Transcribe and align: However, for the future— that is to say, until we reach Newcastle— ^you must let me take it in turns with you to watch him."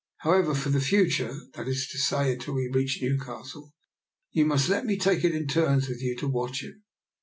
However, 0.21 0.55
for 0.55 0.69
the 0.69 0.81
future— 0.81 1.31
that 1.53 1.67
is 1.67 1.87
to 1.89 1.99
say, 1.99 2.33
until 2.33 2.55
we 2.55 2.67
reach 2.73 2.97
Newcastle— 3.03 3.71
^you 4.35 4.47
must 4.47 4.67
let 4.67 4.83
me 4.83 4.97
take 4.97 5.23
it 5.23 5.35
in 5.35 5.45
turns 5.45 5.87
with 5.87 6.01
you 6.01 6.15
to 6.17 6.27
watch 6.27 6.63
him." 6.63 6.81